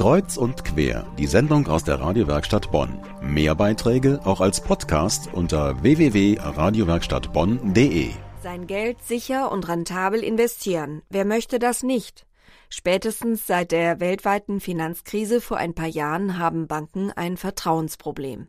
Kreuz 0.00 0.36
und 0.38 0.64
quer, 0.64 1.06
die 1.18 1.26
Sendung 1.26 1.68
aus 1.68 1.84
der 1.84 2.00
Radiowerkstatt 2.00 2.72
Bonn. 2.72 2.98
Mehr 3.20 3.54
Beiträge 3.54 4.22
auch 4.24 4.40
als 4.40 4.62
Podcast 4.62 5.28
unter 5.34 5.82
www.radiowerkstattbonn.de. 5.82 8.08
Sein 8.42 8.66
Geld 8.66 9.02
sicher 9.02 9.52
und 9.52 9.68
rentabel 9.68 10.24
investieren. 10.24 11.02
Wer 11.10 11.26
möchte 11.26 11.58
das 11.58 11.82
nicht? 11.82 12.24
Spätestens 12.70 13.46
seit 13.46 13.72
der 13.72 14.00
weltweiten 14.00 14.60
Finanzkrise 14.60 15.42
vor 15.42 15.58
ein 15.58 15.74
paar 15.74 15.88
Jahren 15.88 16.38
haben 16.38 16.66
Banken 16.66 17.12
ein 17.12 17.36
Vertrauensproblem. 17.36 18.48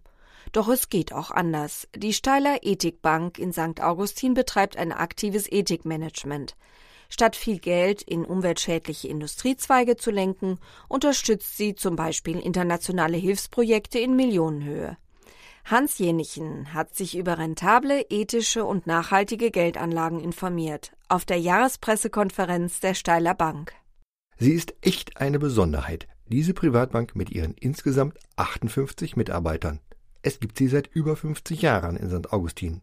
Doch 0.53 0.69
es 0.69 0.87
geht 0.87 1.11
auch 1.11 1.31
anders. 1.31 1.89
Die 1.93 2.13
Steiler 2.13 2.59
Ethikbank 2.61 3.37
in 3.37 3.51
St. 3.51 3.81
Augustin 3.81 4.35
betreibt 4.35 4.77
ein 4.77 4.93
aktives 4.93 5.51
Ethikmanagement. 5.51 6.55
Statt 7.11 7.35
viel 7.35 7.59
Geld 7.59 8.01
in 8.01 8.25
umweltschädliche 8.25 9.09
Industriezweige 9.09 9.97
zu 9.97 10.11
lenken, 10.11 10.57
unterstützt 10.87 11.57
sie 11.57 11.75
zum 11.75 11.97
Beispiel 11.97 12.39
internationale 12.39 13.17
Hilfsprojekte 13.17 13.99
in 13.99 14.15
Millionenhöhe. 14.15 14.97
Hans 15.65 15.99
Jenichen 15.99 16.73
hat 16.73 16.95
sich 16.95 17.15
über 17.15 17.37
rentable, 17.37 18.05
ethische 18.09 18.65
und 18.65 18.87
nachhaltige 18.87 19.51
Geldanlagen 19.51 20.19
informiert 20.19 20.93
auf 21.09 21.25
der 21.25 21.37
Jahrespressekonferenz 21.37 22.79
der 22.79 22.93
Steiler 22.93 23.35
Bank. 23.35 23.73
Sie 24.37 24.53
ist 24.53 24.73
echt 24.81 25.17
eine 25.17 25.37
Besonderheit, 25.37 26.07
diese 26.27 26.53
Privatbank 26.53 27.15
mit 27.15 27.29
ihren 27.29 27.53
insgesamt 27.55 28.17
58 28.37 29.17
Mitarbeitern. 29.17 29.81
Es 30.23 30.39
gibt 30.39 30.57
sie 30.57 30.67
seit 30.67 30.87
über 30.87 31.17
50 31.17 31.61
Jahren 31.61 31.97
in 31.97 32.09
St. 32.09 32.31
Augustin. 32.31 32.81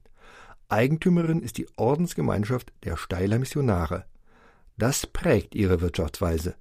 Eigentümerin 0.68 1.40
ist 1.40 1.56
die 1.56 1.66
Ordensgemeinschaft 1.76 2.74
der 2.84 2.98
Steiler 2.98 3.38
Missionare. 3.38 4.04
Das 4.78 5.08
prägt 5.08 5.56
ihre 5.56 5.80
Wirtschaftsweise. 5.80 6.54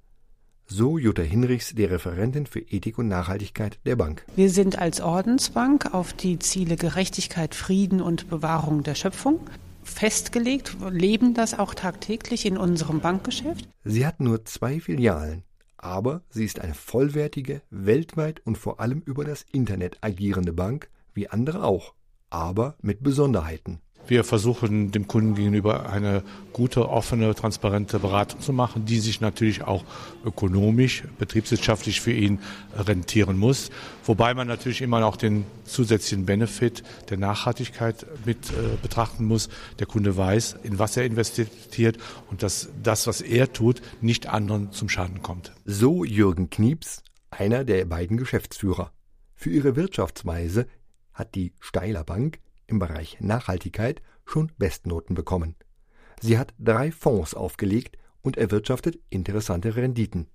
So 0.66 0.98
Jutta 0.98 1.22
Hinrichs, 1.22 1.72
die 1.74 1.84
Referentin 1.84 2.46
für 2.46 2.58
Ethik 2.58 2.98
und 2.98 3.06
Nachhaltigkeit 3.06 3.78
der 3.86 3.94
Bank. 3.94 4.26
Wir 4.34 4.50
sind 4.50 4.76
als 4.76 5.00
Ordensbank 5.00 5.94
auf 5.94 6.12
die 6.12 6.40
Ziele 6.40 6.76
Gerechtigkeit, 6.76 7.54
Frieden 7.54 8.02
und 8.02 8.28
Bewahrung 8.28 8.82
der 8.82 8.96
Schöpfung 8.96 9.40
festgelegt, 9.84 10.76
leben 10.90 11.32
das 11.32 11.58
auch 11.58 11.74
tagtäglich 11.74 12.44
in 12.44 12.58
unserem 12.58 13.00
Bankgeschäft. 13.00 13.68
Sie 13.84 14.04
hat 14.04 14.20
nur 14.20 14.44
zwei 14.44 14.80
Filialen, 14.80 15.44
aber 15.76 16.22
sie 16.28 16.44
ist 16.44 16.60
eine 16.60 16.74
vollwertige, 16.74 17.62
weltweit 17.70 18.42
und 18.44 18.58
vor 18.58 18.80
allem 18.80 19.00
über 19.00 19.24
das 19.24 19.46
Internet 19.52 19.98
agierende 20.02 20.52
Bank, 20.52 20.90
wie 21.14 21.28
andere 21.28 21.64
auch, 21.64 21.94
aber 22.30 22.76
mit 22.82 23.02
Besonderheiten. 23.02 23.80
Wir 24.08 24.24
versuchen 24.24 24.90
dem 24.90 25.06
Kunden 25.06 25.34
gegenüber 25.34 25.90
eine 25.90 26.22
gute, 26.54 26.88
offene, 26.88 27.34
transparente 27.34 27.98
Beratung 27.98 28.40
zu 28.40 28.54
machen, 28.54 28.86
die 28.86 29.00
sich 29.00 29.20
natürlich 29.20 29.62
auch 29.62 29.84
ökonomisch, 30.24 31.04
betriebswirtschaftlich 31.18 32.00
für 32.00 32.12
ihn 32.12 32.38
rentieren 32.74 33.36
muss. 33.38 33.70
Wobei 34.04 34.32
man 34.32 34.48
natürlich 34.48 34.80
immer 34.80 35.00
noch 35.00 35.16
den 35.16 35.44
zusätzlichen 35.64 36.24
Benefit 36.24 36.82
der 37.10 37.18
Nachhaltigkeit 37.18 38.06
mit 38.24 38.50
äh, 38.50 38.78
betrachten 38.80 39.26
muss. 39.26 39.50
Der 39.78 39.86
Kunde 39.86 40.16
weiß, 40.16 40.56
in 40.62 40.78
was 40.78 40.96
er 40.96 41.04
investiert 41.04 41.98
und 42.30 42.42
dass 42.42 42.70
das, 42.82 43.06
was 43.06 43.20
er 43.20 43.52
tut, 43.52 43.82
nicht 44.00 44.26
anderen 44.26 44.72
zum 44.72 44.88
Schaden 44.88 45.22
kommt. 45.22 45.52
So 45.66 46.02
Jürgen 46.02 46.48
Knieps, 46.48 47.02
einer 47.30 47.62
der 47.62 47.84
beiden 47.84 48.16
Geschäftsführer. 48.16 48.90
Für 49.34 49.50
ihre 49.50 49.76
Wirtschaftsweise 49.76 50.66
hat 51.12 51.34
die 51.34 51.52
Steiler 51.60 52.04
Bank 52.04 52.38
im 52.68 52.78
Bereich 52.78 53.18
Nachhaltigkeit 53.20 54.00
schon 54.24 54.52
Bestnoten 54.58 55.16
bekommen. 55.16 55.56
Sie 56.20 56.38
hat 56.38 56.54
drei 56.58 56.92
Fonds 56.92 57.34
aufgelegt 57.34 57.96
und 58.22 58.36
erwirtschaftet 58.36 58.98
interessante 59.10 59.74
Renditen. 59.74 60.28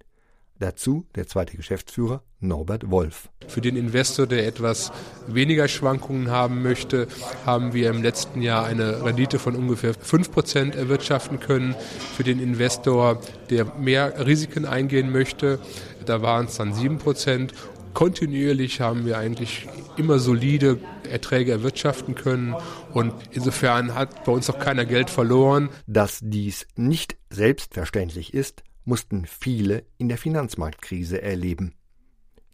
Dazu 0.59 1.05
der 1.15 1.27
zweite 1.27 1.57
Geschäftsführer 1.57 2.23
Norbert 2.39 2.89
Wolf. 2.89 3.29
Für 3.47 3.59
den 3.59 3.75
Investor, 3.75 4.27
der 4.27 4.47
etwas 4.47 4.91
weniger 5.27 5.67
Schwankungen 5.67 6.29
haben 6.29 6.61
möchte, 6.61 7.07
haben 7.45 7.73
wir 7.73 7.89
im 7.89 8.03
letzten 8.03 8.41
Jahr 8.41 8.65
eine 8.65 9.03
Rendite 9.03 9.39
von 9.39 9.55
ungefähr 9.55 9.93
5% 9.93 10.75
erwirtschaften 10.75 11.39
können. 11.39 11.75
Für 12.15 12.23
den 12.23 12.39
Investor, 12.39 13.19
der 13.49 13.65
mehr 13.75 14.25
Risiken 14.25 14.65
eingehen 14.65 15.11
möchte, 15.11 15.59
da 16.05 16.21
waren 16.21 16.45
es 16.45 16.57
dann 16.57 16.73
7% 16.73 17.51
kontinuierlich 17.93 18.81
haben 18.81 19.05
wir 19.05 19.17
eigentlich 19.17 19.67
immer 19.97 20.19
solide 20.19 20.79
Erträge 21.09 21.51
erwirtschaften 21.51 22.15
können 22.15 22.55
und 22.93 23.13
insofern 23.31 23.93
hat 23.93 24.25
bei 24.25 24.31
uns 24.31 24.49
auch 24.49 24.59
keiner 24.59 24.85
Geld 24.85 25.09
verloren. 25.09 25.69
Dass 25.87 26.19
dies 26.21 26.67
nicht 26.75 27.17
selbstverständlich 27.29 28.33
ist, 28.33 28.63
mussten 28.85 29.25
viele 29.25 29.85
in 29.97 30.09
der 30.09 30.17
Finanzmarktkrise 30.17 31.21
erleben. 31.21 31.73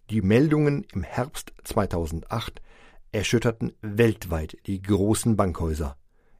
Die 0.10 0.22
Meldungen 0.22 0.86
im 0.94 1.04
Herbst 1.04 1.54
2008 1.64 2.62
erschütterten 3.12 3.74
weltweit 3.82 4.58
die 4.66 4.82
großen 4.82 5.36
Bankhäuser. 5.36 5.98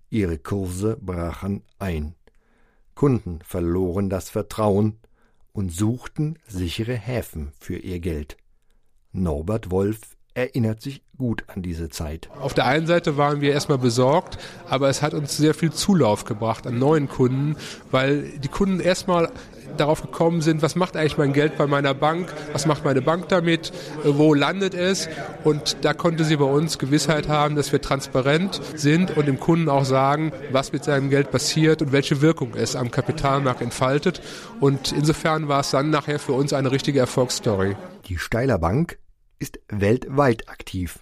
Ihre 0.10 0.38
Kurse 0.38 0.98
brachen 1.00 1.64
ein. 1.78 2.16
Kunden 2.96 3.40
verloren 3.44 4.10
das 4.10 4.30
Vertrauen 4.30 5.00
und 5.54 5.72
suchten 5.72 6.38
sichere 6.48 6.96
Häfen 6.96 7.52
für 7.60 7.78
ihr 7.78 8.00
Geld. 8.00 8.38
Norbert 9.12 9.72
Wolf 9.72 10.16
erinnert 10.40 10.82
sich 10.82 11.02
gut 11.18 11.44
an 11.48 11.62
diese 11.62 11.90
Zeit. 11.90 12.30
Auf 12.40 12.54
der 12.54 12.66
einen 12.66 12.88
Seite 12.88 13.18
waren 13.18 13.42
wir 13.42 13.52
erstmal 13.52 13.78
besorgt, 13.78 14.38
aber 14.70 14.90
es 14.90 15.02
hat 15.02 15.14
uns 15.14 15.36
sehr 15.36 15.54
viel 15.54 15.72
Zulauf 15.72 16.24
gebracht 16.24 16.66
an 16.66 16.80
neuen 16.80 17.10
Kunden, 17.10 17.58
weil 17.92 18.24
die 18.40 18.48
Kunden 18.48 18.80
erstmal 18.80 19.30
darauf 19.78 20.02
gekommen 20.02 20.42
sind, 20.42 20.62
was 20.62 20.76
macht 20.76 20.96
eigentlich 20.96 21.18
mein 21.18 21.34
Geld 21.34 21.58
bei 21.58 21.68
meiner 21.68 21.94
Bank, 21.94 22.34
was 22.54 22.66
macht 22.66 22.86
meine 22.86 23.02
Bank 23.02 23.28
damit, 23.30 23.72
wo 24.04 24.34
landet 24.34 24.74
es 24.74 25.10
und 25.44 25.78
da 25.82 25.94
konnte 25.94 26.24
sie 26.24 26.38
bei 26.38 26.46
uns 26.46 26.80
Gewissheit 26.80 27.28
haben, 27.28 27.56
dass 27.56 27.72
wir 27.72 27.82
transparent 27.82 28.62
sind 28.76 29.16
und 29.16 29.28
dem 29.28 29.40
Kunden 29.40 29.70
auch 29.70 29.86
sagen, 29.86 30.32
was 30.52 30.72
mit 30.72 30.84
seinem 30.84 31.10
Geld 31.10 31.32
passiert 31.32 31.82
und 31.82 31.92
welche 31.92 32.22
Wirkung 32.22 32.54
es 32.56 32.76
am 32.76 32.92
Kapitalmarkt 32.92 33.62
entfaltet 33.62 34.22
und 34.60 34.92
insofern 34.92 35.48
war 35.48 35.60
es 35.60 35.72
dann 35.72 35.90
nachher 35.90 36.20
für 36.20 36.34
uns 36.34 36.54
eine 36.54 36.72
richtige 36.72 37.00
Erfolgsstory. 37.00 37.76
Die 38.08 38.18
Steiler 38.18 38.58
Bank 38.58 38.98
ist 39.40 39.60
weltweit 39.70 40.50
aktiv, 40.50 41.00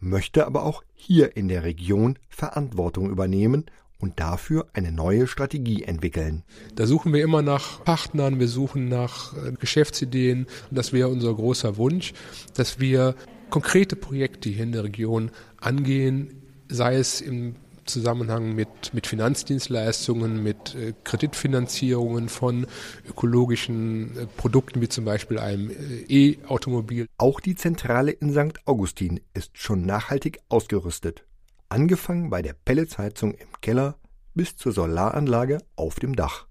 möchte 0.00 0.46
aber 0.46 0.62
auch 0.62 0.82
hier 0.94 1.36
in 1.36 1.48
der 1.48 1.64
Region 1.64 2.18
Verantwortung 2.28 3.10
übernehmen 3.10 3.66
und 3.98 4.20
dafür 4.20 4.68
eine 4.74 4.92
neue 4.92 5.26
Strategie 5.26 5.82
entwickeln. 5.82 6.44
Da 6.74 6.86
suchen 6.86 7.12
wir 7.12 7.22
immer 7.22 7.42
nach 7.42 7.82
Partnern, 7.84 8.38
wir 8.38 8.48
suchen 8.48 8.88
nach 8.88 9.36
äh, 9.36 9.52
Geschäftsideen 9.52 10.46
das 10.70 10.92
wäre 10.92 11.08
unser 11.08 11.34
großer 11.34 11.76
Wunsch, 11.76 12.12
dass 12.54 12.78
wir 12.78 13.14
konkrete 13.50 13.96
Projekte 13.96 14.48
hier 14.48 14.64
in 14.64 14.72
der 14.72 14.84
Region 14.84 15.30
angehen, 15.60 16.42
sei 16.68 16.96
es 16.96 17.20
im 17.20 17.56
Zusammenhang 17.88 18.54
mit, 18.54 18.92
mit 18.92 19.06
Finanzdienstleistungen, 19.06 20.42
mit 20.42 20.74
äh, 20.74 20.94
Kreditfinanzierungen 21.04 22.28
von 22.28 22.66
ökologischen 23.08 24.16
äh, 24.16 24.26
Produkten 24.26 24.80
wie 24.80 24.88
zum 24.88 25.04
Beispiel 25.04 25.38
einem 25.38 25.70
äh, 25.70 26.04
E-Automobil. 26.08 27.06
Auch 27.18 27.40
die 27.40 27.56
Zentrale 27.56 28.12
in 28.12 28.32
St. 28.32 28.60
Augustin 28.66 29.20
ist 29.34 29.58
schon 29.58 29.84
nachhaltig 29.86 30.38
ausgerüstet. 30.48 31.24
Angefangen 31.68 32.30
bei 32.30 32.42
der 32.42 32.54
Pelletsheizung 32.54 33.32
im 33.34 33.48
Keller 33.60 33.96
bis 34.34 34.56
zur 34.56 34.72
Solaranlage 34.72 35.58
auf 35.74 35.96
dem 35.96 36.14
Dach. 36.14 36.46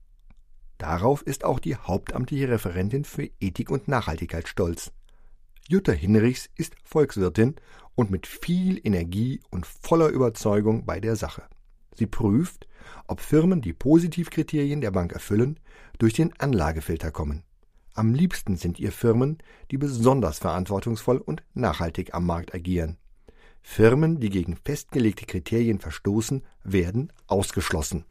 Darauf 0.78 1.22
ist 1.22 1.44
auch 1.44 1.60
die 1.60 1.76
hauptamtliche 1.76 2.50
Referentin 2.50 3.04
für 3.04 3.30
Ethik 3.40 3.72
und 3.72 3.88
Nachhaltigkeit 3.88 4.48
stolz. 4.48 4.92
Jutta 5.68 5.92
Hinrichs 5.92 6.50
ist 6.56 6.76
Volkswirtin 6.84 7.56
und 7.98 8.12
mit 8.12 8.28
viel 8.28 8.80
Energie 8.84 9.42
und 9.50 9.66
voller 9.66 10.10
Überzeugung 10.10 10.86
bei 10.86 11.00
der 11.00 11.16
Sache. 11.16 11.42
Sie 11.96 12.06
prüft, 12.06 12.68
ob 13.08 13.20
Firmen, 13.22 13.60
die 13.60 13.74
Positivkriterien 13.74 14.82
der 14.82 14.92
Bank 14.92 15.14
erfüllen, 15.14 15.60
durch 15.98 16.14
den 16.14 16.32
Anlagefilter 16.40 17.10
kommen. 17.10 17.44
Am 17.96 18.14
liebsten 18.14 18.56
sind 18.56 18.80
ihr 18.80 18.92
Firmen, 18.92 19.40
die 19.72 19.80
besonders 19.80 20.38
verantwortungsvoll 20.38 21.18
und 21.18 21.42
nachhaltig 21.56 22.14
am 22.14 22.28
Markt 22.28 22.54
agieren. 22.54 22.98
Firmen, 23.64 24.20
die 24.20 24.30
gegen 24.30 24.58
festgelegte 24.64 25.26
Kriterien 25.26 25.80
verstoßen, 25.80 26.44
werden 26.64 27.12
ausgeschlossen. 27.26 28.06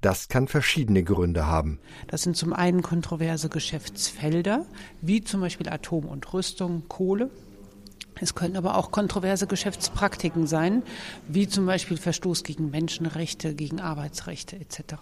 Das 0.00 0.26
kann 0.26 0.48
verschiedene 0.48 1.04
Gründe 1.04 1.46
haben. 1.46 1.78
Das 2.08 2.22
sind 2.22 2.36
zum 2.36 2.52
einen 2.52 2.82
kontroverse 2.82 3.48
Geschäftsfelder, 3.48 4.66
wie 5.00 5.22
zum 5.22 5.40
Beispiel 5.40 5.68
Atom 5.68 6.06
und 6.06 6.32
Rüstung, 6.34 6.88
Kohle. 6.88 7.30
Es 8.20 8.34
können 8.34 8.56
aber 8.56 8.76
auch 8.76 8.90
kontroverse 8.90 9.46
Geschäftspraktiken 9.46 10.46
sein, 10.46 10.82
wie 11.26 11.48
zum 11.48 11.66
Beispiel 11.66 11.96
Verstoß 11.96 12.44
gegen 12.44 12.70
Menschenrechte, 12.70 13.54
gegen 13.54 13.80
Arbeitsrechte 13.80 14.56
etc. 14.56 14.94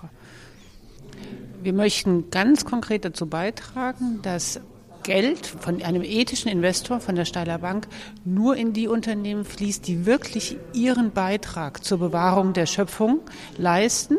Wir 1.62 1.72
möchten 1.72 2.30
ganz 2.30 2.64
konkret 2.64 3.04
dazu 3.04 3.26
beitragen, 3.26 4.20
dass 4.22 4.60
Geld 5.06 5.46
von 5.46 5.80
einem 5.82 6.02
ethischen 6.02 6.50
Investor 6.50 6.98
von 6.98 7.14
der 7.14 7.24
Steiler 7.24 7.58
Bank 7.58 7.86
nur 8.24 8.56
in 8.56 8.72
die 8.72 8.88
Unternehmen 8.88 9.44
fließt, 9.44 9.86
die 9.86 10.04
wirklich 10.04 10.56
ihren 10.74 11.12
Beitrag 11.12 11.84
zur 11.84 11.98
Bewahrung 11.98 12.54
der 12.54 12.66
Schöpfung 12.66 13.20
leisten 13.56 14.16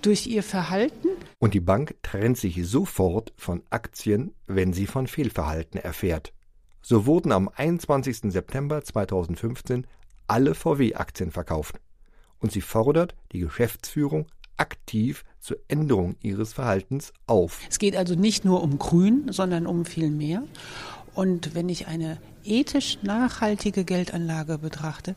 durch 0.00 0.26
ihr 0.26 0.42
Verhalten. 0.42 1.08
Und 1.38 1.52
die 1.52 1.60
Bank 1.60 1.96
trennt 2.02 2.38
sich 2.38 2.66
sofort 2.66 3.34
von 3.36 3.62
Aktien, 3.68 4.32
wenn 4.46 4.72
sie 4.72 4.86
von 4.86 5.06
Fehlverhalten 5.06 5.78
erfährt. 5.78 6.32
So 6.82 7.06
wurden 7.06 7.30
am 7.30 7.48
21. 7.48 8.32
September 8.32 8.82
2015 8.82 9.86
alle 10.26 10.54
VW-Aktien 10.54 11.30
verkauft. 11.30 11.80
Und 12.40 12.50
sie 12.50 12.60
fordert 12.60 13.14
die 13.30 13.38
Geschäftsführung 13.38 14.26
aktiv 14.56 15.24
zur 15.38 15.58
Änderung 15.68 16.16
ihres 16.22 16.52
Verhaltens 16.52 17.12
auf. 17.26 17.60
Es 17.70 17.78
geht 17.78 17.96
also 17.96 18.16
nicht 18.16 18.44
nur 18.44 18.62
um 18.62 18.78
Grün, 18.78 19.26
sondern 19.30 19.66
um 19.66 19.84
viel 19.84 20.10
mehr. 20.10 20.42
Und 21.14 21.54
wenn 21.54 21.68
ich 21.68 21.88
eine 21.88 22.18
ethisch 22.44 22.98
nachhaltige 23.02 23.84
Geldanlage 23.84 24.58
betrachte, 24.58 25.14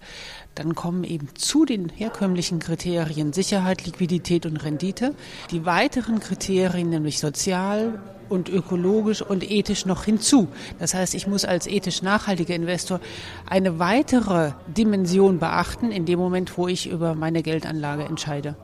dann 0.54 0.76
kommen 0.76 1.04
eben 1.04 1.30
zu 1.36 1.66
den 1.66 1.90
herkömmlichen 1.90 2.60
Kriterien 2.60 3.34
Sicherheit, 3.34 3.86
Liquidität 3.86 4.46
und 4.46 4.58
Rendite 4.58 5.16
die 5.52 5.66
weiteren 5.66 6.20
Kriterien, 6.20 6.90
nämlich 6.90 7.20
sozial 7.20 8.00
und 8.30 8.50
ökologisch 8.50 9.22
und 9.22 9.50
ethisch 9.50 9.86
noch 9.86 10.04
hinzu. 10.04 10.48
Das 10.80 10.94
heißt, 10.94 11.14
ich 11.14 11.28
muss 11.28 11.46
als 11.46 11.68
ethisch 11.68 12.02
nachhaltiger 12.02 12.56
Investor 12.56 13.00
eine 13.48 13.80
weitere 13.80 14.52
Dimension 14.68 15.40
beachten 15.40 15.92
in 15.92 16.06
dem 16.06 16.20
Moment, 16.20 16.58
wo 16.58 16.68
ich 16.68 16.90
über 16.90 17.16
meine 17.16 17.44
Geldanlage 17.44 18.04
entscheide. 18.04 18.56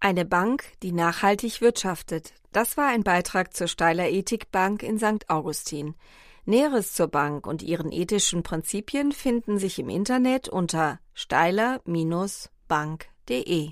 Eine 0.00 0.24
Bank, 0.24 0.64
die 0.82 0.92
nachhaltig 0.92 1.60
wirtschaftet. 1.60 2.32
Das 2.52 2.76
war 2.76 2.88
ein 2.88 3.04
Beitrag 3.04 3.54
zur 3.54 3.68
Steiler 3.68 4.08
Ethikbank 4.08 4.82
in 4.82 4.98
St. 4.98 5.28
Augustin. 5.28 5.94
Näheres 6.44 6.92
zur 6.92 7.08
Bank 7.08 7.46
und 7.46 7.62
ihren 7.62 7.92
ethischen 7.92 8.42
Prinzipien 8.42 9.12
finden 9.12 9.58
sich 9.58 9.78
im 9.78 9.88
Internet 9.88 10.48
unter 10.48 10.98
steiler-bank.de. 11.14 13.70